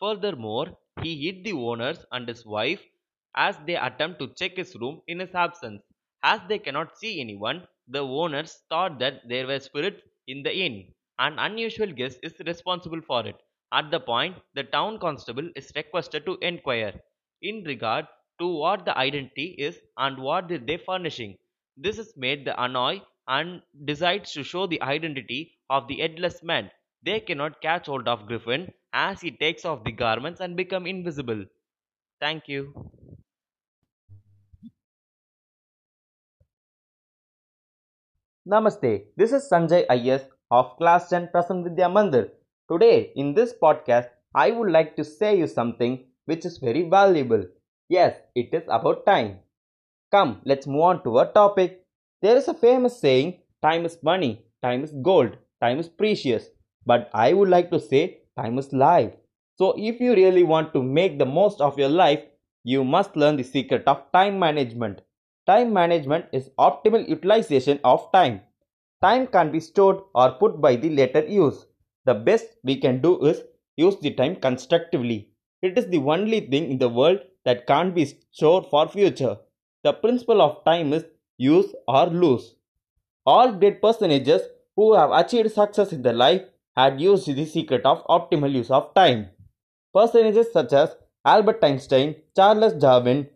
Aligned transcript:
Furthermore, 0.00 0.76
he 1.02 1.16
hid 1.26 1.44
the 1.44 1.52
owners 1.52 2.04
and 2.12 2.26
his 2.26 2.44
wife 2.44 2.84
as 3.36 3.56
they 3.66 3.76
attempt 3.76 4.18
to 4.18 4.34
check 4.34 4.56
his 4.56 4.74
room 4.76 5.02
in 5.06 5.20
his 5.20 5.34
absence. 5.34 5.82
As 6.22 6.40
they 6.48 6.58
cannot 6.58 6.96
see 6.98 7.20
anyone, 7.20 7.68
the 7.86 8.00
owners 8.00 8.64
thought 8.68 8.98
that 8.98 9.28
there 9.28 9.46
were 9.46 9.60
spirits 9.60 10.02
in 10.26 10.42
the 10.42 10.52
inn. 10.56 10.94
An 11.18 11.38
unusual 11.38 11.92
guest 11.92 12.18
is 12.22 12.34
responsible 12.46 13.00
for 13.02 13.26
it. 13.26 13.36
At 13.72 13.90
the 13.90 14.00
point, 14.00 14.38
the 14.54 14.64
town 14.64 14.98
constable 14.98 15.48
is 15.54 15.72
requested 15.76 16.26
to 16.26 16.38
inquire 16.42 17.00
in 17.42 17.64
regard 17.64 18.06
to 18.40 18.46
what 18.46 18.84
the 18.84 18.96
identity 18.96 19.54
is 19.58 19.80
and 19.96 20.18
what 20.18 20.48
they 20.48 20.76
furnishing. 20.76 21.38
This 21.76 21.98
is 21.98 22.16
made 22.16 22.44
the 22.44 22.60
annoy 22.62 23.02
and 23.26 23.62
decides 23.84 24.32
to 24.32 24.42
show 24.44 24.66
the 24.66 24.82
identity 24.82 25.58
of 25.70 25.88
the 25.88 25.98
headless 26.00 26.42
man. 26.42 26.70
They 27.02 27.20
cannot 27.20 27.60
catch 27.60 27.86
hold 27.86 28.06
of 28.06 28.26
Griffin 28.26 28.72
as 28.92 29.20
he 29.20 29.32
takes 29.32 29.64
off 29.64 29.82
the 29.84 29.90
garments 29.90 30.40
and 30.40 30.56
become 30.56 30.86
invisible. 30.86 31.44
Thank 32.20 32.48
you. 32.48 32.90
Namaste, 38.48 39.06
this 39.16 39.32
is 39.32 39.48
Sanjay 39.48 39.86
IS 39.88 40.24
of 40.50 40.76
Class 40.76 41.08
10 41.08 41.28
Prasam 41.28 41.62
Vidya 41.62 41.86
Mandir. 41.88 42.32
Today, 42.68 43.12
in 43.14 43.32
this 43.32 43.52
podcast, 43.52 44.08
I 44.34 44.50
would 44.50 44.72
like 44.72 44.96
to 44.96 45.04
say 45.04 45.38
you 45.38 45.46
something 45.46 46.04
which 46.24 46.44
is 46.44 46.58
very 46.58 46.82
valuable. 46.88 47.46
Yes, 47.88 48.20
it 48.34 48.52
is 48.52 48.64
about 48.66 49.06
time. 49.06 49.38
Come, 50.10 50.42
let's 50.44 50.66
move 50.66 50.82
on 50.82 51.04
to 51.04 51.18
our 51.18 51.32
topic. 51.32 51.86
There 52.22 52.36
is 52.36 52.48
a 52.48 52.54
famous 52.54 53.00
saying, 53.00 53.40
time 53.62 53.86
is 53.86 54.02
money, 54.02 54.46
time 54.62 54.84
is 54.84 54.92
gold, 54.92 55.36
time 55.60 55.78
is 55.78 55.88
precious. 55.88 56.48
But 56.88 57.10
I 57.12 57.34
would 57.34 57.50
like 57.50 57.70
to 57.70 57.78
say, 57.78 58.02
time 58.36 58.58
is 58.58 58.72
life. 58.72 59.12
So 59.58 59.74
if 59.76 60.00
you 60.00 60.14
really 60.14 60.42
want 60.42 60.72
to 60.72 60.82
make 60.82 61.18
the 61.18 61.26
most 61.26 61.60
of 61.60 61.78
your 61.78 61.90
life, 61.90 62.22
you 62.64 62.82
must 62.82 63.16
learn 63.16 63.36
the 63.36 63.42
secret 63.44 63.84
of 63.86 64.10
time 64.12 64.38
management. 64.38 65.02
Time 65.46 65.72
management 65.72 66.26
is 66.32 66.50
optimal 66.58 67.08
utilization 67.08 67.78
of 67.84 68.10
time. 68.12 68.40
Time 69.02 69.26
can 69.26 69.52
be 69.52 69.60
stored 69.60 69.98
or 70.14 70.32
put 70.32 70.60
by 70.60 70.76
the 70.76 70.90
later 70.90 71.24
use. 71.26 71.66
The 72.06 72.14
best 72.14 72.46
we 72.64 72.76
can 72.76 73.02
do 73.02 73.12
is 73.26 73.42
use 73.76 73.96
the 74.00 74.14
time 74.14 74.36
constructively. 74.36 75.30
It 75.62 75.76
is 75.78 75.88
the 75.88 75.98
only 75.98 76.40
thing 76.40 76.70
in 76.70 76.78
the 76.78 76.88
world 76.88 77.20
that 77.44 77.66
can't 77.66 77.94
be 77.94 78.06
stored 78.32 78.66
for 78.66 78.88
future. 78.88 79.36
The 79.84 79.92
principle 79.92 80.40
of 80.40 80.64
time 80.64 80.92
is 80.92 81.04
use 81.36 81.74
or 81.86 82.06
lose. 82.06 82.54
All 83.26 83.52
great 83.52 83.82
personages 83.82 84.42
who 84.76 84.94
have 84.94 85.10
achieved 85.12 85.52
success 85.52 85.92
in 85.92 86.02
their 86.02 86.20
life 86.26 86.42
had 86.78 87.00
used 87.00 87.34
the 87.38 87.44
secret 87.44 87.84
of 87.84 88.06
optimal 88.16 88.52
use 88.60 88.70
of 88.70 88.94
time. 88.94 89.20
Personages 89.92 90.52
such 90.52 90.72
as 90.72 90.94
Albert 91.24 91.64
Einstein, 91.68 92.14
Charles 92.36 92.74
Darwin, 92.84 93.26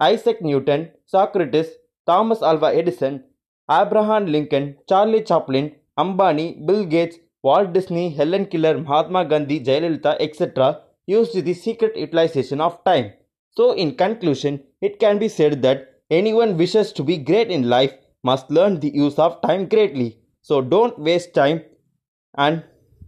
Isaac 0.00 0.42
Newton, 0.42 0.90
Socrates, 1.06 1.68
Thomas 2.06 2.42
Alva 2.42 2.66
Edison, 2.80 3.24
Abraham 3.70 4.26
Lincoln, 4.26 4.76
Charlie 4.88 5.22
Chaplin, 5.22 5.72
Ambani, 5.98 6.66
Bill 6.66 6.84
Gates, 6.84 7.16
Walt 7.42 7.72
Disney, 7.72 8.10
Helen 8.10 8.44
Keller, 8.46 8.76
Mahatma 8.78 9.24
Gandhi, 9.24 9.58
Jayalalitha, 9.60 10.16
etc. 10.20 10.82
used 11.06 11.44
the 11.44 11.54
secret 11.54 11.96
utilization 11.96 12.60
of 12.60 12.82
time. 12.84 13.12
So, 13.56 13.72
in 13.72 13.96
conclusion, 13.96 14.60
it 14.82 14.98
can 15.00 15.18
be 15.18 15.28
said 15.28 15.62
that 15.62 15.94
anyone 16.10 16.58
wishes 16.58 16.92
to 16.92 17.02
be 17.02 17.16
great 17.16 17.50
in 17.50 17.70
life 17.70 17.94
must 18.22 18.50
learn 18.50 18.80
the 18.80 18.90
use 18.90 19.18
of 19.18 19.40
time 19.40 19.66
greatly. 19.66 20.18
So, 20.42 20.60
don't 20.60 20.98
waste 20.98 21.32
time 21.32 21.62
and 22.36 22.64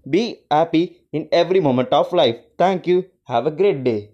be 0.08 0.40
happy 0.50 0.98
in 1.12 1.28
every 1.32 1.60
moment 1.60 1.90
of 1.92 2.12
life. 2.12 2.36
Thank 2.58 2.86
you. 2.86 3.06
Have 3.26 3.46
a 3.46 3.50
great 3.50 3.84
day. 3.84 4.10